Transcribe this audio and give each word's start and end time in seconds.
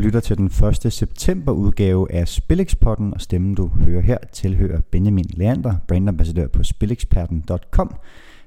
lytter 0.00 0.20
til 0.20 0.38
den 0.38 0.50
1. 0.84 0.92
september 0.92 1.52
udgave 1.52 2.12
af 2.12 2.28
Spilleksperten, 2.28 3.14
og 3.14 3.20
stemmen 3.20 3.54
du 3.54 3.66
hører 3.66 4.00
her 4.00 4.18
tilhører 4.32 4.80
Benjamin 4.80 5.30
Leander, 5.30 5.74
brandambassadør 5.88 6.46
på 6.46 6.62
spileksperten.com, 6.62 7.94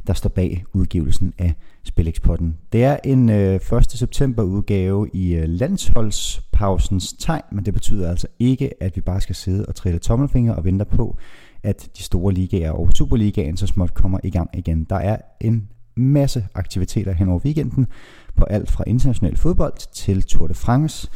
der 0.08 0.13
står 0.13 0.30
bag 0.30 0.63
udgivelsen 0.73 1.34
af 1.38 1.54
Spilleksperten. 1.84 2.58
Det 2.71 2.84
er 2.84 2.98
en 3.04 3.30
øh, 3.30 3.55
1. 3.55 3.62
september 3.88 4.44
udgave 4.44 5.09
i 5.13 5.36
øh, 5.36 5.50
landsholdspausens 5.50 7.13
tegn, 7.13 7.41
men 7.52 7.66
det 7.66 7.73
betyder 7.73 8.09
altså 8.09 8.27
ikke, 8.40 8.84
at 8.84 8.95
vi 8.95 9.02
bare 9.02 9.22
skal 9.22 9.35
sidde 9.35 9.66
og 9.66 9.76
trille 9.76 9.99
tommelfinger 9.99 10.54
og 10.54 10.63
vente 10.63 10.85
på, 10.85 11.17
at 11.63 11.90
de 11.98 12.04
store 12.04 12.34
ligaer 12.34 12.72
og 12.72 12.90
Superligaen 12.95 13.58
så 13.58 13.67
småt 13.67 13.94
kommer 13.94 14.20
i 14.23 14.30
gang 14.30 14.49
igen. 14.54 14.84
Der 14.84 14.95
er 14.95 15.17
en 15.41 15.70
masse 15.95 16.48
aktiviteter 16.55 17.13
hen 17.13 17.30
over 17.30 17.40
weekenden 17.40 17.88
på 18.35 18.44
alt 18.44 18.72
fra 18.72 18.84
international 18.88 19.38
fodbold 19.38 19.94
til 19.94 20.23
Tour 20.23 20.48
de 20.48 20.54
France, 20.54 21.09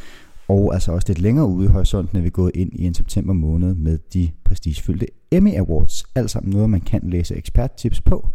og 0.48 0.74
altså 0.74 0.92
også 0.92 1.08
lidt 1.08 1.18
længere 1.18 1.46
ude 1.46 1.66
i 1.66 1.68
horisonten 1.68 2.18
er 2.18 2.22
vi 2.22 2.30
gået 2.30 2.50
ind 2.54 2.72
i 2.72 2.86
en 2.86 2.94
september 2.94 3.32
måned 3.32 3.74
med 3.74 3.98
de 4.12 4.30
prestigefyldte 4.44 5.06
Emmy 5.30 5.54
Awards. 5.54 6.04
Alt 6.14 6.30
sammen 6.30 6.52
noget, 6.52 6.70
man 6.70 6.80
kan 6.80 7.00
læse 7.04 7.36
eksperttips 7.36 8.00
på 8.00 8.28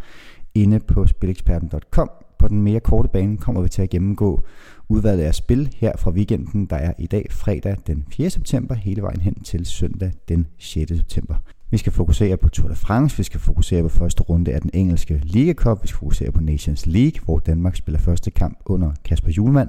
inde 0.54 0.80
på 0.80 1.06
spileksperten.com. 1.06 2.10
På 2.38 2.48
den 2.48 2.62
mere 2.62 2.80
korte 2.80 3.08
bane 3.08 3.36
kommer 3.36 3.62
vi 3.62 3.68
til 3.68 3.82
at 3.82 3.90
gennemgå 3.90 4.40
udvalget 4.88 5.24
af 5.24 5.34
spil 5.34 5.74
her 5.76 5.92
fra 5.98 6.10
weekenden, 6.10 6.66
der 6.66 6.76
er 6.76 6.92
i 6.98 7.06
dag 7.06 7.26
fredag 7.30 7.76
den 7.86 8.04
4. 8.10 8.30
september, 8.30 8.74
hele 8.74 9.02
vejen 9.02 9.20
hen 9.20 9.34
til 9.34 9.66
søndag 9.66 10.12
den 10.28 10.46
6. 10.58 10.92
september. 10.96 11.34
Vi 11.70 11.78
skal 11.78 11.92
fokusere 11.92 12.36
på 12.36 12.48
Tour 12.48 12.68
de 12.68 12.74
France, 12.74 13.16
vi 13.16 13.22
skal 13.22 13.40
fokusere 13.40 13.82
på 13.82 13.88
første 13.88 14.22
runde 14.22 14.52
af 14.52 14.60
den 14.60 14.70
engelske 14.74 15.20
Liga 15.22 15.52
Cup, 15.52 15.82
vi 15.82 15.88
skal 15.88 15.98
fokusere 15.98 16.32
på 16.32 16.40
Nations 16.40 16.86
League, 16.86 17.20
hvor 17.24 17.38
Danmark 17.38 17.76
spiller 17.76 17.98
første 17.98 18.30
kamp 18.30 18.58
under 18.66 18.92
Kasper 19.04 19.30
Julemand 19.30 19.68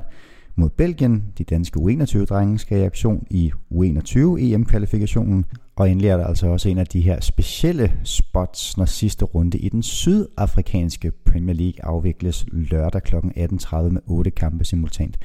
mod 0.55 0.69
Belgien. 0.69 1.23
De 1.37 1.43
danske 1.43 1.79
U21-drenge 1.79 2.57
skal 2.57 2.79
i 2.79 2.83
aktion 2.83 3.27
i 3.29 3.51
U21 3.71 4.19
EM-kvalifikationen. 4.19 5.45
Og 5.75 5.89
endelig 5.89 6.09
er 6.09 6.17
der 6.17 6.25
altså 6.25 6.47
også 6.47 6.69
en 6.69 6.77
af 6.77 6.87
de 6.87 7.01
her 7.01 7.21
specielle 7.21 7.91
spots, 8.03 8.77
når 8.77 8.85
sidste 8.85 9.25
runde 9.25 9.57
i 9.57 9.69
den 9.69 9.83
sydafrikanske 9.83 11.11
Premier 11.11 11.55
League 11.55 11.85
afvikles 11.85 12.45
lørdag 12.51 13.03
kl. 13.03 13.15
18.30 13.15 13.77
med 13.81 14.01
otte 14.05 14.31
kampe 14.31 14.65
simultant. 14.65 15.17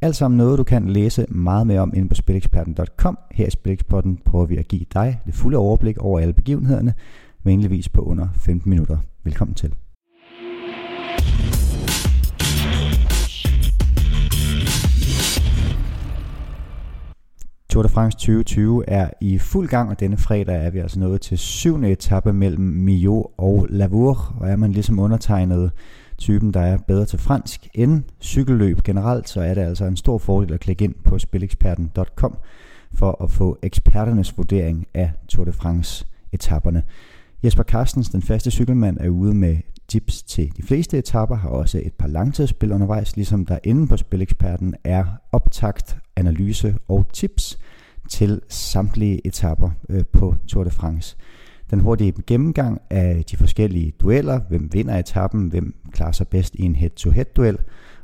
Alt 0.00 0.16
sammen 0.16 0.38
noget, 0.38 0.58
du 0.58 0.64
kan 0.64 0.88
læse 0.88 1.26
meget 1.28 1.66
mere 1.66 1.80
om 1.80 1.92
inde 1.96 2.08
på 2.08 2.14
spileksperten.com. 2.14 3.18
Her 3.30 3.46
i 3.46 3.50
Spileksperten 3.50 4.18
prøver 4.24 4.46
vi 4.46 4.56
at 4.56 4.68
give 4.68 4.86
dig 4.94 5.20
det 5.26 5.34
fulde 5.34 5.58
overblik 5.58 5.98
over 5.98 6.20
alle 6.20 6.32
begivenhederne, 6.32 6.94
venligvis 7.44 7.88
på 7.88 8.00
under 8.02 8.28
15 8.34 8.70
minutter. 8.70 8.98
Velkommen 9.24 9.54
til. 9.54 9.85
Tour 17.76 17.82
de 17.82 17.88
France 17.88 18.18
2020 18.18 18.88
er 18.88 19.10
i 19.20 19.38
fuld 19.38 19.68
gang, 19.68 19.90
og 19.90 20.00
denne 20.00 20.16
fredag 20.16 20.66
er 20.66 20.70
vi 20.70 20.78
altså 20.78 21.00
nået 21.00 21.20
til 21.20 21.38
syvende 21.38 21.90
etape 21.90 22.32
mellem 22.32 22.64
Millau 22.64 23.26
og 23.38 23.66
Lavour, 23.70 24.34
og 24.40 24.48
er 24.48 24.56
man 24.56 24.72
ligesom 24.72 24.98
undertegnet 24.98 25.70
typen, 26.18 26.54
der 26.54 26.60
er 26.60 26.78
bedre 26.88 27.04
til 27.04 27.18
fransk 27.18 27.68
end 27.74 28.02
cykelløb 28.20 28.82
generelt, 28.82 29.28
så 29.28 29.40
er 29.40 29.54
det 29.54 29.60
altså 29.60 29.84
en 29.84 29.96
stor 29.96 30.18
fordel 30.18 30.52
at 30.52 30.60
klikke 30.60 30.84
ind 30.84 30.94
på 31.04 31.18
spileksperten.com 31.18 32.38
for 32.94 33.24
at 33.24 33.30
få 33.30 33.58
eksperternes 33.62 34.36
vurdering 34.36 34.86
af 34.94 35.12
Tour 35.28 35.44
de 35.44 35.52
France 35.52 36.06
etaperne. 36.32 36.82
Jesper 37.44 37.62
Carstens, 37.62 38.08
den 38.08 38.22
faste 38.22 38.50
cykelmand, 38.50 38.96
er 39.00 39.08
ude 39.08 39.34
med 39.34 39.56
tips 39.88 40.22
til 40.22 40.52
de 40.56 40.62
fleste 40.62 40.98
etapper, 40.98 41.36
har 41.36 41.48
også 41.48 41.80
et 41.84 41.92
par 41.92 42.08
langtidsspil 42.08 42.72
undervejs, 42.72 43.16
ligesom 43.16 43.46
der 43.46 43.58
inde 43.64 43.88
på 43.88 43.96
Spileksperten 43.96 44.74
er 44.84 45.04
optakt, 45.32 45.98
analyse 46.16 46.76
og 46.88 47.06
tips 47.12 47.58
til 48.08 48.40
samtlige 48.48 49.26
etapper 49.26 49.70
øh, 49.88 50.04
på 50.12 50.34
Tour 50.48 50.64
de 50.64 50.70
France. 50.70 51.16
Den 51.70 51.80
hurtige 51.80 52.14
gennemgang 52.26 52.80
af 52.90 53.24
de 53.30 53.36
forskellige 53.36 53.92
dueller, 54.00 54.40
hvem 54.48 54.68
vinder 54.72 54.98
etappen, 54.98 55.48
hvem 55.48 55.74
klarer 55.92 56.12
sig 56.12 56.28
bedst 56.28 56.54
i 56.54 56.62
en 56.62 56.76
head-to-head 56.76 57.26
duel, 57.36 57.58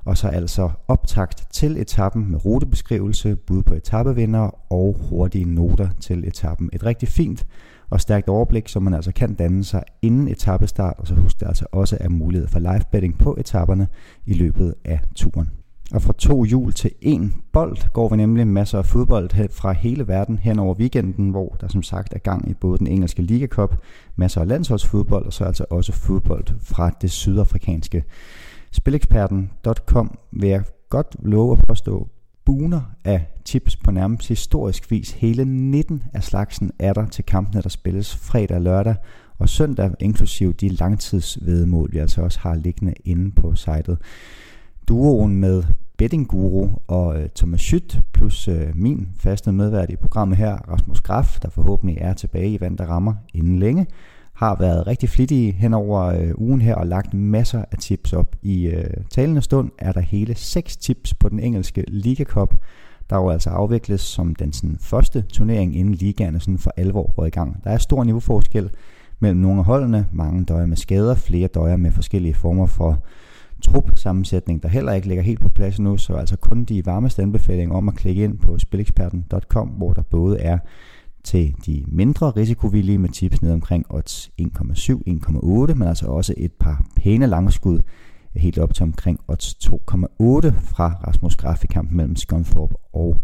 og 0.04 0.18
så 0.18 0.28
altså 0.28 0.70
optakt 0.88 1.46
til 1.52 1.76
etappen 1.76 2.30
med 2.30 2.44
rutebeskrivelse, 2.44 3.36
bud 3.36 3.62
på 3.62 3.74
etappevinder 3.74 4.72
og 4.72 4.96
hurtige 5.00 5.44
noter 5.44 5.88
til 6.00 6.28
etappen. 6.28 6.70
Et 6.72 6.84
rigtig 6.84 7.08
fint 7.08 7.46
og 7.90 8.00
stærkt 8.00 8.28
overblik, 8.28 8.68
som 8.68 8.82
man 8.82 8.94
altså 8.94 9.12
kan 9.12 9.34
danne 9.34 9.64
sig 9.64 9.82
inden 10.02 10.28
etappestart, 10.28 10.94
og 10.98 11.06
så 11.06 11.14
husk 11.14 11.40
det 11.40 11.46
altså 11.46 11.66
også 11.72 11.96
er 12.00 12.08
mulighed 12.08 12.48
for 12.48 12.58
live 12.58 12.84
betting 12.92 13.18
på 13.18 13.36
etapperne 13.38 13.88
i 14.26 14.34
løbet 14.34 14.74
af 14.84 15.00
turen. 15.14 15.61
Og 15.92 16.02
fra 16.02 16.12
to 16.18 16.44
hjul 16.44 16.72
til 16.72 16.90
en 17.00 17.34
bold 17.52 17.92
går 17.92 18.08
vi 18.08 18.16
nemlig 18.16 18.46
masser 18.46 18.78
af 18.78 18.86
fodbold 18.86 19.48
fra 19.50 19.72
hele 19.72 20.08
verden 20.08 20.38
hen 20.38 20.58
over 20.58 20.74
weekenden, 20.74 21.30
hvor 21.30 21.56
der 21.60 21.68
som 21.68 21.82
sagt 21.82 22.12
er 22.14 22.18
gang 22.18 22.50
i 22.50 22.54
både 22.54 22.78
den 22.78 22.86
engelske 22.86 23.22
Liga 23.22 23.46
Cup, 23.46 23.76
masser 24.16 24.40
af 24.40 24.48
landsholdsfodbold, 24.48 25.26
og 25.26 25.32
så 25.32 25.44
altså 25.44 25.64
også 25.70 25.92
fodbold 25.92 26.44
fra 26.60 26.90
det 26.90 27.10
sydafrikanske. 27.10 28.04
Spileksperten.com 28.70 30.18
vil 30.32 30.48
jeg 30.48 30.64
godt 30.88 31.16
love 31.22 31.52
at 31.52 31.64
påstå, 31.68 32.08
buner 32.44 32.80
af 33.04 33.26
tips 33.44 33.76
på 33.76 33.90
nærmest 33.90 34.28
historisk 34.28 34.90
vis. 34.90 35.10
Hele 35.10 35.44
19 35.44 36.02
af 36.12 36.22
slagsen 36.22 36.70
er 36.78 36.92
der 36.92 37.06
til 37.06 37.24
kampene, 37.24 37.62
der 37.62 37.68
spilles 37.68 38.16
fredag 38.16 38.56
og 38.56 38.62
lørdag, 38.62 38.94
og 39.38 39.48
søndag, 39.48 39.90
inklusive 40.00 40.52
de 40.52 40.68
langtidsvedmål, 40.68 41.92
vi 41.92 41.98
altså 41.98 42.22
også 42.22 42.38
har 42.40 42.54
liggende 42.54 42.94
inde 43.04 43.30
på 43.30 43.54
sitet. 43.54 43.98
Duoen 44.88 45.36
med 45.36 45.62
bettingguru 46.02 46.68
og 46.86 47.20
øh, 47.20 47.28
Thomas 47.36 47.60
Schütt, 47.60 48.00
plus 48.12 48.48
øh, 48.48 48.66
min 48.74 49.08
faste 49.20 49.52
medvært 49.52 49.90
i 49.90 49.96
programmet 49.96 50.38
her, 50.38 50.56
Rasmus 50.56 51.00
Graf, 51.00 51.38
der 51.42 51.50
forhåbentlig 51.50 51.98
er 52.00 52.14
tilbage 52.14 52.48
i 52.48 52.60
vand, 52.60 52.78
der 52.78 52.84
rammer 52.86 53.14
inden 53.34 53.58
længe, 53.58 53.86
har 54.32 54.56
været 54.58 54.86
rigtig 54.86 55.08
flittige 55.08 55.52
hen 55.52 55.74
over 55.74 56.02
øh, 56.02 56.30
ugen 56.36 56.60
her 56.60 56.74
og 56.74 56.86
lagt 56.86 57.14
masser 57.14 57.64
af 57.72 57.78
tips 57.78 58.12
op. 58.12 58.36
I 58.42 58.66
øh, 58.66 58.90
talende 59.10 59.42
stund 59.42 59.70
er 59.78 59.92
der 59.92 60.00
hele 60.00 60.34
seks 60.34 60.76
tips 60.76 61.14
på 61.14 61.28
den 61.28 61.40
engelske 61.40 61.84
Liga 61.88 62.24
Cup, 62.24 62.54
der 63.10 63.16
jo 63.16 63.28
altså 63.28 63.50
afvikles 63.50 64.00
som 64.00 64.34
den 64.34 64.52
sådan, 64.52 64.76
første 64.80 65.22
turnering, 65.22 65.76
inden 65.76 65.94
ligaerne 65.94 66.40
sådan 66.40 66.58
for 66.58 66.72
alvor 66.76 67.12
går 67.16 67.26
i 67.26 67.30
gang. 67.30 67.64
Der 67.64 67.70
er 67.70 67.78
stor 67.78 68.04
niveauforskel 68.04 68.70
mellem 69.20 69.40
nogle 69.40 69.58
af 69.58 69.64
holdene. 69.64 70.06
Mange 70.12 70.44
døjer 70.44 70.66
med 70.66 70.76
skader, 70.76 71.14
flere 71.14 71.48
døjer 71.48 71.76
med 71.76 71.90
forskellige 71.90 72.34
former 72.34 72.66
for 72.66 73.04
trupsammensætning, 73.62 74.62
der 74.62 74.68
heller 74.68 74.92
ikke 74.92 75.08
ligger 75.08 75.22
helt 75.22 75.40
på 75.40 75.48
plads 75.48 75.80
nu, 75.80 75.96
så 75.96 76.14
altså 76.14 76.36
kun 76.36 76.64
de 76.64 76.86
varmeste 76.86 77.22
anbefalinger 77.22 77.76
om 77.76 77.88
at 77.88 77.94
klikke 77.94 78.24
ind 78.24 78.38
på 78.38 78.58
spileksperten.com, 78.58 79.68
hvor 79.68 79.92
der 79.92 80.02
både 80.02 80.40
er 80.40 80.58
til 81.24 81.54
de 81.66 81.84
mindre 81.88 82.30
risikovillige 82.30 82.98
med 82.98 83.08
tips 83.08 83.42
ned 83.42 83.52
omkring 83.52 83.86
odds 83.88 84.30
1,7-1,8, 84.40 85.74
men 85.74 85.82
altså 85.82 86.06
også 86.06 86.34
et 86.36 86.52
par 86.52 86.86
pæne 86.96 87.26
langskud 87.26 87.80
helt 88.36 88.58
op 88.58 88.74
til 88.74 88.82
omkring 88.82 89.20
odds 89.28 89.54
2,8 89.64 89.70
fra 90.60 90.94
Rasmus 91.06 91.36
Graf 91.36 91.64
i 91.64 91.66
kampen 91.66 91.96
mellem 91.96 92.16
Scunthorpe 92.16 92.74
og 92.92 93.16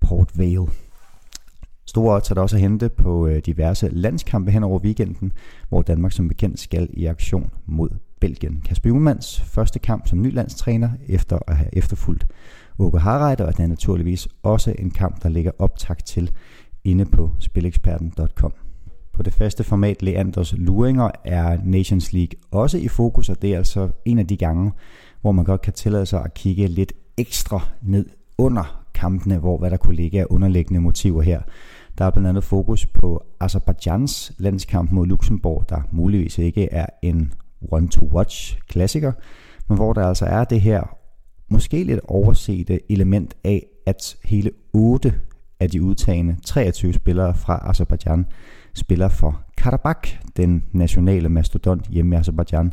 Port 0.00 0.30
Vale. 0.38 0.66
Store 1.86 2.16
odds 2.16 2.30
er 2.30 2.34
der 2.34 2.42
også 2.42 2.56
at 2.56 2.62
hente 2.62 2.88
på 2.88 3.26
øh, 3.26 3.42
diverse 3.46 3.88
landskampe 3.88 4.50
hen 4.50 4.62
over 4.62 4.78
weekenden, 4.78 5.32
hvor 5.68 5.82
Danmark 5.82 6.12
som 6.12 6.28
bekendt 6.28 6.60
skal 6.60 6.88
i 6.92 7.06
aktion 7.06 7.50
mod 7.66 7.90
Belgien. 8.20 8.62
Kasper 8.64 8.88
Juhlmanns 8.88 9.40
første 9.40 9.78
kamp 9.78 10.06
som 10.08 10.22
ny 10.22 10.34
landstræner 10.34 10.90
efter 11.08 11.38
at 11.46 11.56
have 11.56 11.68
efterfulgt 11.72 12.26
Åke 12.78 12.98
Harreide, 12.98 13.46
og 13.46 13.56
det 13.56 13.62
er 13.62 13.66
naturligvis 13.66 14.28
også 14.42 14.74
en 14.78 14.90
kamp, 14.90 15.22
der 15.22 15.28
ligger 15.28 15.50
optakt 15.58 16.06
til 16.06 16.30
inde 16.84 17.06
på 17.06 17.30
spileksperten.com. 17.38 18.52
På 19.12 19.22
det 19.22 19.32
faste 19.32 19.64
format 19.64 20.02
Leanders 20.02 20.54
Luringer 20.56 21.10
er 21.24 21.58
Nations 21.64 22.12
League 22.12 22.38
også 22.50 22.78
i 22.78 22.88
fokus, 22.88 23.28
og 23.28 23.42
det 23.42 23.52
er 23.52 23.58
altså 23.58 23.88
en 24.04 24.18
af 24.18 24.26
de 24.26 24.36
gange, 24.36 24.72
hvor 25.20 25.32
man 25.32 25.44
godt 25.44 25.62
kan 25.62 25.72
tillade 25.72 26.06
sig 26.06 26.24
at 26.24 26.34
kigge 26.34 26.66
lidt 26.66 26.92
ekstra 27.16 27.60
ned 27.82 28.06
under 28.38 28.84
kampene, 28.94 29.38
hvor 29.38 29.58
hvad 29.58 29.70
der 29.70 29.76
kunne 29.76 29.96
ligge 29.96 30.20
af 30.20 30.26
underliggende 30.30 30.80
motiver 30.80 31.22
her. 31.22 31.40
Der 31.98 32.04
er 32.04 32.10
blandt 32.10 32.28
andet 32.28 32.44
fokus 32.44 32.86
på 32.86 33.24
Azerbaijans 33.40 34.32
landskamp 34.38 34.92
mod 34.92 35.06
Luxembourg, 35.06 35.64
der 35.68 35.80
muligvis 35.90 36.38
ikke 36.38 36.72
er 36.72 36.86
en 37.02 37.32
one-to-watch 37.62 38.58
klassiker, 38.68 39.12
men 39.68 39.78
hvor 39.78 39.92
der 39.92 40.02
altså 40.02 40.24
er 40.24 40.44
det 40.44 40.60
her 40.60 40.96
måske 41.50 41.84
lidt 41.84 42.00
oversete 42.04 42.92
element 42.92 43.34
af, 43.44 43.66
at 43.86 44.16
hele 44.24 44.50
8 44.72 45.14
af 45.60 45.70
de 45.70 45.82
udtagende 45.82 46.36
23 46.46 46.92
spillere 46.92 47.34
fra 47.34 47.70
Azerbaijan 47.70 48.26
spiller 48.74 49.08
for 49.08 49.42
Karabakh, 49.56 50.20
den 50.36 50.64
nationale 50.72 51.28
mastodont 51.28 51.86
hjemme 51.86 52.16
i 52.16 52.18
Azerbaijan, 52.18 52.72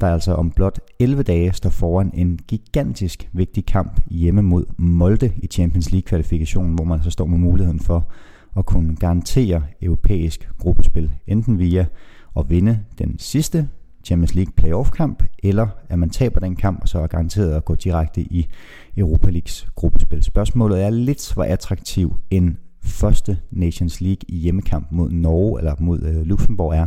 der 0.00 0.06
altså 0.06 0.34
om 0.34 0.50
blot 0.50 0.80
11 1.00 1.22
dage 1.22 1.52
står 1.52 1.70
foran 1.70 2.10
en 2.14 2.38
gigantisk 2.48 3.30
vigtig 3.32 3.66
kamp 3.66 4.00
hjemme 4.10 4.42
mod 4.42 4.64
Molde 4.76 5.32
i 5.36 5.46
Champions 5.46 5.90
League 5.90 6.06
kvalifikationen, 6.06 6.74
hvor 6.74 6.84
man 6.84 7.02
så 7.02 7.10
står 7.10 7.26
med 7.26 7.38
muligheden 7.38 7.80
for 7.80 8.10
at 8.56 8.66
kunne 8.66 8.96
garantere 8.96 9.62
europæisk 9.82 10.48
gruppespil, 10.58 11.12
enten 11.26 11.58
via 11.58 11.86
at 12.36 12.50
vinde 12.50 12.80
den 12.98 13.18
sidste 13.18 13.68
Champions 14.06 14.34
League 14.34 14.52
playoff-kamp, 14.56 15.22
eller 15.42 15.66
at 15.88 15.98
man 15.98 16.10
taber 16.10 16.40
den 16.40 16.56
kamp, 16.56 16.78
og 16.82 16.88
så 16.88 16.98
er 16.98 17.06
garanteret 17.06 17.54
at 17.54 17.64
gå 17.64 17.74
direkte 17.74 18.20
i 18.20 18.48
Europa 18.96 19.30
Leagues 19.30 19.68
gruppespil. 19.74 20.22
Spørgsmålet 20.22 20.82
er 20.84 20.90
lidt, 20.90 21.34
hvor 21.34 21.44
attraktiv 21.44 22.14
en 22.30 22.58
første 22.82 23.38
Nations 23.50 24.00
League 24.00 24.22
i 24.28 24.36
hjemmekamp 24.36 24.86
mod 24.90 25.10
Norge 25.10 25.58
eller 25.58 25.74
mod 25.78 26.02
øh, 26.02 26.22
Luxembourg 26.22 26.74
er 26.74 26.86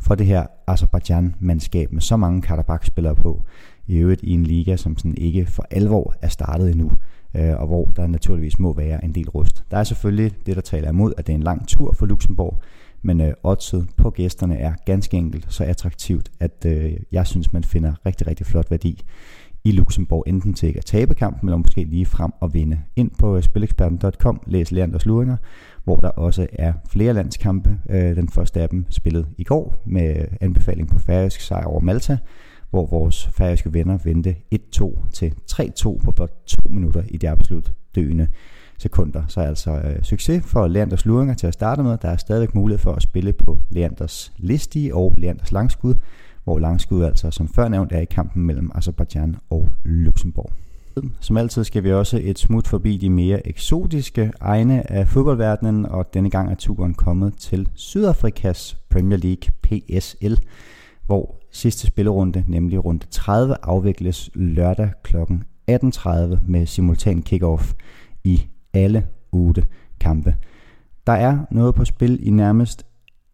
for 0.00 0.14
det 0.14 0.26
her 0.26 0.46
Azerbaijan-mandskab 0.66 1.92
med 1.92 2.00
så 2.00 2.16
mange 2.16 2.42
Karabakh-spillere 2.42 3.14
på. 3.14 3.42
I 3.86 3.96
øvrigt 3.96 4.22
i 4.22 4.30
en 4.30 4.44
liga, 4.44 4.76
som 4.76 4.98
sådan 4.98 5.14
ikke 5.18 5.46
for 5.46 5.66
alvor 5.70 6.14
er 6.22 6.28
startet 6.28 6.70
endnu, 6.70 6.92
øh, 7.36 7.60
og 7.60 7.66
hvor 7.66 7.84
der 7.96 8.06
naturligvis 8.06 8.58
må 8.58 8.72
være 8.72 9.04
en 9.04 9.14
del 9.14 9.28
rust. 9.28 9.64
Der 9.70 9.76
er 9.76 9.84
selvfølgelig 9.84 10.32
det, 10.46 10.56
der 10.56 10.62
taler 10.62 10.88
imod, 10.88 11.12
at 11.18 11.26
det 11.26 11.32
er 11.32 11.36
en 11.36 11.42
lang 11.42 11.68
tur 11.68 11.92
for 11.92 12.06
Luxembourg, 12.06 12.62
men 13.02 13.20
øh, 13.20 13.32
oddset 13.42 13.88
på 13.96 14.10
gæsterne 14.10 14.56
er 14.56 14.72
ganske 14.86 15.16
enkelt 15.16 15.46
så 15.48 15.64
attraktivt, 15.64 16.30
at 16.40 16.64
øh, 16.66 16.92
jeg 17.12 17.26
synes, 17.26 17.52
man 17.52 17.64
finder 17.64 18.06
rigtig, 18.06 18.26
rigtig 18.26 18.46
flot 18.46 18.70
værdi 18.70 19.02
i 19.64 19.72
Luxembourg, 19.72 20.24
enten 20.26 20.54
til 20.54 20.74
at 20.78 20.84
tabe 20.84 21.14
kampen, 21.14 21.48
eller 21.48 21.56
måske 21.56 21.84
lige 21.84 22.06
frem 22.06 22.32
og 22.40 22.54
vinde. 22.54 22.80
Ind 22.96 23.10
på 23.18 23.36
øh, 23.36 23.42
spileksperten.com, 23.42 24.40
læs 24.46 24.72
Leanders 24.72 25.06
Luringer, 25.06 25.36
hvor 25.84 25.96
der 25.96 26.08
også 26.08 26.46
er 26.52 26.72
flere 26.90 27.12
landskampe. 27.12 27.78
Øh, 27.90 28.16
den 28.16 28.28
første 28.28 28.60
af 28.60 28.68
dem 28.68 28.86
spillet 28.90 29.26
i 29.38 29.44
går 29.44 29.82
med 29.86 30.16
øh, 30.16 30.26
anbefaling 30.40 30.88
på 30.88 30.98
færøsk 30.98 31.40
sejr 31.40 31.64
over 31.64 31.80
Malta, 31.80 32.18
hvor 32.70 32.86
vores 32.86 33.28
færøske 33.32 33.74
venner 33.74 33.98
vendte 34.04 34.36
1-2 34.54 35.10
til 35.12 35.34
3-2 35.52 36.04
på 36.04 36.12
blot 36.16 36.32
2 36.46 36.68
minutter 36.68 37.02
i 37.08 37.16
det 37.16 37.28
absolut 37.28 37.72
døende 37.94 38.28
sekunder. 38.78 39.22
Så 39.28 39.40
altså 39.40 39.70
øh, 39.70 40.02
succes 40.02 40.44
for 40.44 40.66
Leanders 40.66 41.06
Luringer 41.06 41.34
til 41.34 41.46
at 41.46 41.54
starte 41.54 41.82
med. 41.82 41.98
Der 42.02 42.08
er 42.08 42.16
stadigvæk 42.16 42.54
mulighed 42.54 42.78
for 42.78 42.92
at 42.92 43.02
spille 43.02 43.32
på 43.32 43.58
Leanders 43.70 44.32
listige 44.36 44.94
og 44.94 45.14
Leanders 45.16 45.52
langskud, 45.52 45.94
hvor 46.44 46.58
langskud 46.58 47.04
altså 47.04 47.30
som 47.30 47.48
før 47.48 47.68
nævnt 47.68 47.92
er 47.92 48.00
i 48.00 48.04
kampen 48.04 48.44
mellem 48.44 48.70
Azerbaijan 48.74 49.36
og 49.50 49.68
Luxembourg. 49.84 50.52
Som 51.20 51.36
altid 51.36 51.64
skal 51.64 51.84
vi 51.84 51.92
også 51.92 52.20
et 52.22 52.38
smut 52.38 52.68
forbi 52.68 52.96
de 52.96 53.10
mere 53.10 53.46
eksotiske 53.46 54.32
egne 54.40 54.92
af 54.92 55.08
fodboldverdenen, 55.08 55.86
og 55.86 56.14
denne 56.14 56.30
gang 56.30 56.50
er 56.50 56.54
turen 56.54 56.94
kommet 56.94 57.36
til 57.36 57.68
Sydafrikas 57.74 58.78
Premier 58.90 59.18
League 59.18 59.50
PSL, 59.62 60.34
hvor 61.06 61.34
sidste 61.50 61.86
spillerunde, 61.86 62.44
nemlig 62.46 62.84
runde 62.84 63.06
30, 63.10 63.56
afvikles 63.62 64.30
lørdag 64.34 64.90
kl. 65.02 65.16
18.30 65.70 66.08
med 66.46 66.66
simultan 66.66 67.22
kickoff 67.22 67.72
i 68.24 68.46
alle 68.78 69.06
otte 69.32 69.64
kampe. 70.00 70.34
Der 71.06 71.12
er 71.12 71.38
noget 71.50 71.74
på 71.74 71.84
spil 71.84 72.26
i 72.26 72.30
nærmest 72.30 72.86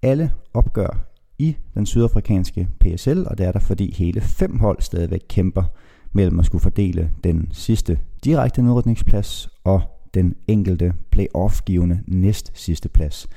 alle 0.02 0.31
opgør 0.55 1.06
i 1.38 1.56
den 1.75 1.87
sydafrikanske 1.87 2.69
PSL, 2.81 3.25
og 3.26 3.38
det 3.38 3.46
er 3.46 3.52
der 3.52 3.58
fordi 3.58 3.94
hele 3.99 4.20
fem 4.20 4.58
hold 4.58 4.81
stadigvæk 4.81 5.20
kæmper 5.29 5.64
mellem 6.12 6.38
at 6.38 6.46
skulle 6.46 6.62
fordele 6.62 7.11
den 7.25 7.49
sidste 7.52 7.99
direkte 8.25 8.62
nedrykningsplads 8.62 9.49
og 9.64 9.82
den 10.14 10.35
enkelte 10.49 10.93
playoff-givende 11.11 12.00
næst 12.06 12.50
sidste 12.55 12.88
plads. 12.88 13.29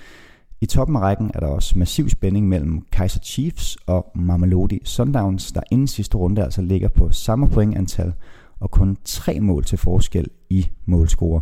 I 0.62 0.66
toppen 0.66 0.96
af 0.96 1.00
rækken 1.00 1.32
er 1.34 1.40
der 1.40 1.48
også 1.48 1.80
massiv 1.80 2.10
spænding 2.10 2.48
mellem 2.48 2.86
Kaiser 2.92 3.20
Chiefs 3.20 3.78
og 3.86 4.12
Mamelodi 4.16 4.80
Sundowns, 4.84 5.52
der 5.52 5.62
inden 5.72 5.88
sidste 5.88 6.18
runde 6.18 6.44
altså 6.44 6.62
ligger 6.62 6.88
på 6.88 7.12
samme 7.12 7.50
pointantal 7.50 8.14
og 8.60 8.72
kun 8.72 8.98
tre 9.06 9.40
mål 9.40 9.64
til 9.64 9.78
forskel 9.78 10.28
i 10.50 10.68
målscore. 10.86 11.42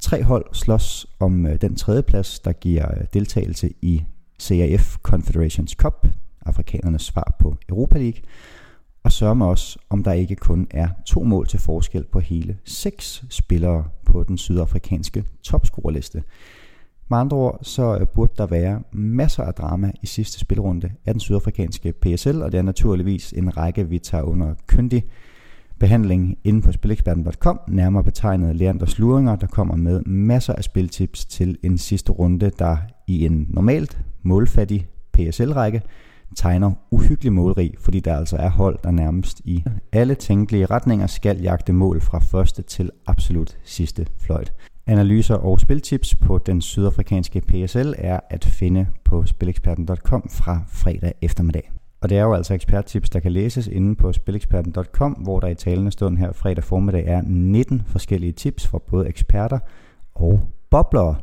Tre 0.00 0.22
hold 0.22 0.44
slås 0.52 1.06
om 1.18 1.46
øh, 1.46 1.60
den 1.60 1.76
tredje 1.76 2.02
plads, 2.02 2.38
der 2.38 2.52
giver 2.52 2.98
øh, 2.98 3.04
deltagelse 3.14 3.70
i 3.82 4.04
CAF 4.42 4.96
Confederations 5.02 5.72
Cup, 5.72 6.06
afrikanernes 6.46 7.02
svar 7.02 7.36
på 7.38 7.56
Europa 7.68 7.98
League, 7.98 8.20
og 9.04 9.12
sørger 9.12 9.44
også, 9.44 9.78
om 9.90 10.04
der 10.04 10.12
ikke 10.12 10.36
kun 10.36 10.66
er 10.70 10.88
to 11.06 11.22
mål 11.22 11.46
til 11.46 11.60
forskel 11.60 12.04
på 12.04 12.20
hele 12.20 12.58
seks 12.64 13.24
spillere 13.30 13.84
på 14.04 14.22
den 14.22 14.38
sydafrikanske 14.38 15.24
topscorerliste. 15.42 16.22
Med 17.10 17.18
andre 17.18 17.36
ord, 17.36 17.58
så 17.62 17.98
øh, 18.00 18.06
burde 18.06 18.32
der 18.38 18.46
være 18.46 18.82
masser 18.92 19.42
af 19.42 19.54
drama 19.54 19.92
i 20.02 20.06
sidste 20.06 20.38
spilrunde 20.38 20.90
af 21.06 21.14
den 21.14 21.20
sydafrikanske 21.20 21.92
PSL, 21.92 22.42
og 22.42 22.52
det 22.52 22.58
er 22.58 22.62
naturligvis 22.62 23.32
en 23.32 23.56
række, 23.56 23.88
vi 23.88 23.98
tager 23.98 24.24
under 24.24 24.54
kyndig 24.66 25.04
behandling 25.80 26.38
inde 26.44 26.62
på 26.62 26.72
spileksperten.com, 26.72 27.60
nærmere 27.68 28.04
betegnet 28.04 28.56
Leander 28.56 28.86
Sluringer, 28.86 29.36
der 29.36 29.46
kommer 29.46 29.76
med 29.76 30.02
masser 30.02 30.52
af 30.52 30.64
spiltips 30.64 31.24
til 31.24 31.58
en 31.62 31.78
sidste 31.78 32.12
runde, 32.12 32.50
der 32.58 32.76
i 33.06 33.26
en 33.26 33.46
normalt 33.50 33.98
målfattig 34.22 34.86
PSL-række 35.12 35.82
tegner 36.36 36.72
uhyggelig 36.90 37.32
målrig, 37.32 37.74
fordi 37.78 38.00
der 38.00 38.16
altså 38.16 38.36
er 38.36 38.50
hold, 38.50 38.78
der 38.84 38.90
nærmest 38.90 39.40
i 39.44 39.64
alle 39.92 40.14
tænkelige 40.14 40.66
retninger 40.66 41.06
skal 41.06 41.40
jagte 41.40 41.72
mål 41.72 42.00
fra 42.00 42.18
første 42.18 42.62
til 42.62 42.90
absolut 43.06 43.58
sidste 43.64 44.06
fløjt. 44.18 44.52
Analyser 44.86 45.34
og 45.34 45.60
spiltips 45.60 46.14
på 46.14 46.38
den 46.38 46.60
sydafrikanske 46.60 47.40
PSL 47.40 47.92
er 47.98 48.20
at 48.30 48.44
finde 48.44 48.86
på 49.04 49.26
spileksperten.com 49.26 50.28
fra 50.30 50.60
fredag 50.68 51.12
eftermiddag. 51.22 51.79
Og 52.00 52.08
det 52.08 52.18
er 52.18 52.22
jo 52.22 52.34
altså 52.34 52.54
eksperttips, 52.54 53.10
der 53.10 53.20
kan 53.20 53.32
læses 53.32 53.66
inde 53.66 53.96
på 53.96 54.12
spileksperten.com, 54.12 55.12
hvor 55.12 55.40
der 55.40 55.48
i 55.48 55.54
talende 55.54 55.90
stund 55.90 56.18
her 56.18 56.32
fredag 56.32 56.64
formiddag 56.64 57.04
er 57.06 57.22
19 57.26 57.82
forskellige 57.86 58.32
tips 58.32 58.66
fra 58.66 58.78
både 58.78 59.08
eksperter 59.08 59.58
og 60.14 60.40
boblere. 60.70 61.16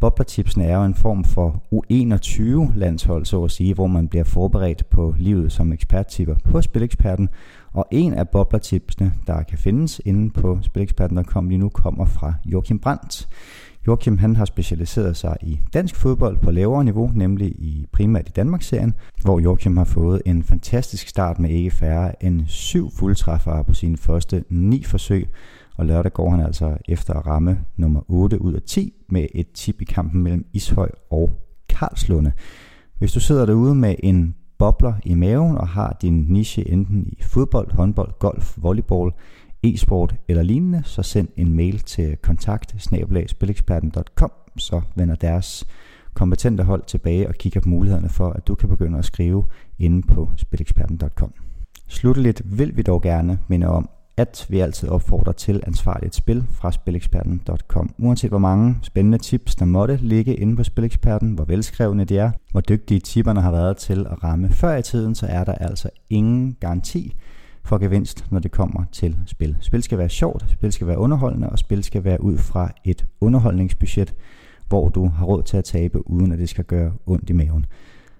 Boblertipsene 0.00 0.64
er 0.64 0.76
jo 0.76 0.84
en 0.84 0.94
form 0.94 1.24
for 1.24 1.62
U21-landshold, 1.72 3.24
så 3.24 3.44
at 3.44 3.50
sige, 3.50 3.74
hvor 3.74 3.86
man 3.86 4.08
bliver 4.08 4.24
forberedt 4.24 4.90
på 4.90 5.14
livet 5.18 5.52
som 5.52 5.72
eksperttipper 5.72 6.34
på 6.44 6.62
Spileksperten. 6.62 7.28
Og 7.72 7.86
en 7.90 8.14
af 8.14 8.28
boblertipsene, 8.28 9.12
der 9.26 9.42
kan 9.42 9.58
findes 9.58 10.00
inde 10.04 10.30
på 10.30 10.58
spileksperten.com 10.62 11.48
lige 11.48 11.58
nu, 11.58 11.68
kommer 11.68 12.04
fra 12.04 12.34
Joachim 12.46 12.78
Brandt. 12.78 13.28
Joachim 13.86 14.18
han 14.18 14.36
har 14.36 14.44
specialiseret 14.44 15.16
sig 15.16 15.36
i 15.42 15.60
dansk 15.74 15.96
fodbold 15.96 16.38
på 16.38 16.50
lavere 16.50 16.84
niveau, 16.84 17.10
nemlig 17.14 17.48
i 17.48 17.86
primært 17.92 18.28
i 18.28 18.32
Danmarksserien, 18.36 18.94
hvor 19.22 19.40
Joachim 19.40 19.76
har 19.76 19.84
fået 19.84 20.22
en 20.26 20.42
fantastisk 20.42 21.08
start 21.08 21.38
med 21.38 21.50
ikke 21.50 21.70
færre 21.70 22.24
end 22.24 22.42
syv 22.46 22.90
fuldtræffere 22.90 23.64
på 23.64 23.74
sine 23.74 23.96
første 23.96 24.44
ni 24.48 24.82
forsøg, 24.84 25.28
og 25.76 25.86
lørdag 25.86 26.12
går 26.12 26.30
han 26.30 26.40
altså 26.40 26.76
efter 26.88 27.14
at 27.14 27.26
ramme 27.26 27.60
nummer 27.76 28.00
8 28.08 28.42
ud 28.42 28.52
af 28.52 28.62
10 28.62 28.92
med 29.08 29.26
et 29.34 29.52
tip 29.52 29.82
i 29.82 29.84
kampen 29.84 30.22
mellem 30.22 30.46
Ishøj 30.52 30.88
og 31.10 31.30
Karlslunde. 31.68 32.32
Hvis 32.98 33.12
du 33.12 33.20
sidder 33.20 33.46
derude 33.46 33.74
med 33.74 33.94
en 33.98 34.34
bobler 34.58 34.94
i 35.04 35.14
maven 35.14 35.58
og 35.58 35.68
har 35.68 35.96
din 36.02 36.26
niche 36.28 36.68
enten 36.68 37.06
i 37.06 37.22
fodbold, 37.22 37.72
håndbold, 37.72 38.18
golf, 38.18 38.54
volleyball, 38.56 39.10
e-sport 39.64 40.14
eller 40.28 40.42
lignende, 40.42 40.82
så 40.84 41.02
send 41.02 41.28
en 41.36 41.52
mail 41.52 41.78
til 41.78 42.16
kontakt 42.16 42.74
så 44.56 44.80
vender 44.96 45.14
deres 45.14 45.66
kompetente 46.14 46.62
hold 46.62 46.82
tilbage 46.86 47.28
og 47.28 47.34
kigger 47.34 47.60
på 47.60 47.68
mulighederne 47.68 48.08
for, 48.08 48.30
at 48.30 48.46
du 48.48 48.54
kan 48.54 48.68
begynde 48.68 48.98
at 48.98 49.04
skrive 49.04 49.44
inde 49.78 50.06
på 50.06 50.30
spileksperten.com. 50.36 51.32
Slutteligt 51.88 52.42
vil 52.58 52.76
vi 52.76 52.82
dog 52.82 53.02
gerne 53.02 53.38
minde 53.48 53.66
om, 53.66 53.88
at 54.16 54.46
vi 54.48 54.60
altid 54.60 54.88
opfordrer 54.88 55.32
til 55.32 55.62
ansvarligt 55.66 56.14
spil 56.14 56.44
fra 56.50 56.72
spileksperten.com. 56.72 57.94
Uanset 57.98 58.30
hvor 58.30 58.38
mange 58.38 58.76
spændende 58.82 59.18
tips, 59.18 59.54
der 59.54 59.64
måtte 59.64 59.96
ligge 59.96 60.34
inde 60.34 60.56
på 60.56 60.64
Spileksperten, 60.64 61.32
hvor 61.32 61.44
velskrevne 61.44 62.04
de 62.04 62.18
er, 62.18 62.30
hvor 62.50 62.60
dygtige 62.60 63.00
tipperne 63.00 63.40
har 63.40 63.50
været 63.50 63.76
til 63.76 64.06
at 64.10 64.24
ramme 64.24 64.50
før 64.50 64.76
i 64.76 64.82
tiden, 64.82 65.14
så 65.14 65.26
er 65.26 65.44
der 65.44 65.54
altså 65.54 65.88
ingen 66.10 66.56
garanti 66.60 67.16
for 67.64 67.78
gevinst, 67.78 68.26
når 68.30 68.38
det 68.38 68.50
kommer 68.50 68.84
til 68.92 69.18
spil. 69.26 69.56
Spil 69.60 69.82
skal 69.82 69.98
være 69.98 70.08
sjovt, 70.08 70.44
spil 70.48 70.72
skal 70.72 70.86
være 70.86 70.98
underholdende, 70.98 71.50
og 71.50 71.58
spil 71.58 71.84
skal 71.84 72.04
være 72.04 72.22
ud 72.22 72.38
fra 72.38 72.70
et 72.84 73.06
underholdningsbudget, 73.20 74.14
hvor 74.68 74.88
du 74.88 75.08
har 75.08 75.24
råd 75.26 75.42
til 75.42 75.56
at 75.56 75.64
tabe, 75.64 76.10
uden 76.10 76.32
at 76.32 76.38
det 76.38 76.48
skal 76.48 76.64
gøre 76.64 76.92
ondt 77.06 77.30
i 77.30 77.32
maven. 77.32 77.66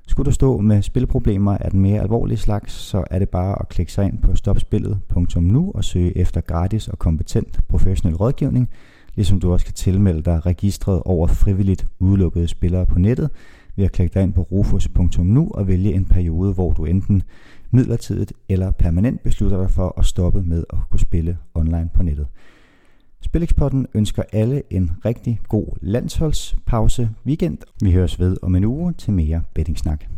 Skulle 0.06 0.26
du 0.26 0.34
stå 0.34 0.58
med 0.58 0.82
spilproblemer 0.82 1.56
af 1.58 1.70
den 1.70 1.80
mere 1.80 2.00
alvorlige 2.00 2.38
slags, 2.38 2.72
så 2.72 3.04
er 3.10 3.18
det 3.18 3.28
bare 3.28 3.56
at 3.60 3.68
klikke 3.68 3.92
sig 3.92 4.04
ind 4.04 4.18
på 4.18 4.36
stopspillet.nu 4.36 5.72
og 5.74 5.84
søge 5.84 6.18
efter 6.18 6.40
gratis 6.40 6.88
og 6.88 6.98
kompetent 6.98 7.60
professionel 7.68 8.16
rådgivning, 8.16 8.68
ligesom 9.14 9.40
du 9.40 9.52
også 9.52 9.66
kan 9.66 9.74
tilmelde 9.74 10.22
dig 10.22 10.46
registret 10.46 11.02
over 11.04 11.26
frivilligt 11.26 11.86
udelukkede 11.98 12.48
spillere 12.48 12.86
på 12.86 12.98
nettet 12.98 13.30
ved 13.76 13.84
at 13.84 13.92
klikke 13.92 14.14
dig 14.14 14.22
ind 14.22 14.32
på 14.32 14.42
rufus.nu 14.42 15.50
og 15.50 15.68
vælge 15.68 15.92
en 15.92 16.04
periode, 16.04 16.52
hvor 16.52 16.72
du 16.72 16.84
enten 16.84 17.22
midlertidigt 17.70 18.32
eller 18.48 18.70
permanent 18.70 19.22
beslutter 19.22 19.60
dig 19.60 19.70
for 19.70 19.94
at 19.98 20.04
stoppe 20.04 20.42
med 20.42 20.64
at 20.72 20.78
kunne 20.90 21.00
spille 21.00 21.38
online 21.54 21.90
på 21.94 22.02
nettet. 22.02 22.26
Spilexporten 23.20 23.86
ønsker 23.94 24.22
alle 24.32 24.62
en 24.70 24.90
rigtig 25.04 25.40
god 25.48 25.66
landsholdspause 25.80 27.10
weekend. 27.26 27.58
Vi 27.82 27.92
høres 27.92 28.20
ved 28.20 28.36
om 28.42 28.54
en 28.54 28.64
uge 28.64 28.92
til 28.92 29.12
mere 29.12 29.42
bettingsnak. 29.54 30.13